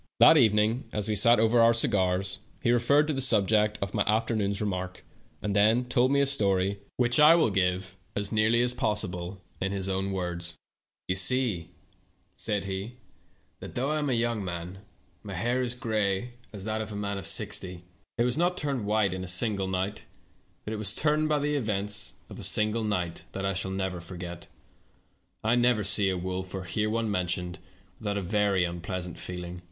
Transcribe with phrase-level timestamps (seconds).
[0.19, 4.01] That evening, as we sat over our cigars, he referred to the subject of my
[4.07, 5.05] afternoon's remark,
[5.43, 9.71] and then told me a story, which I will give, as nearly as possible, in
[9.71, 10.55] his own words.
[11.07, 11.69] "You see,"
[12.35, 12.95] said he,
[13.59, 14.75] "that though I am still young,
[15.21, 17.83] my hair is gray as that of a man of sixty.
[18.17, 20.05] It was not turned white in a single night,
[20.65, 24.01] but it was turned by the events of a single night that I shall never
[24.01, 24.47] forget.
[25.43, 27.59] I never see a wolf, or hear one mentioned,
[27.99, 29.59] without a very unpleasant feeling.